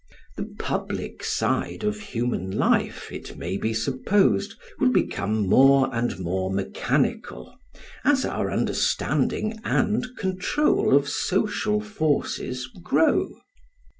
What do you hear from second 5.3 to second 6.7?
more and more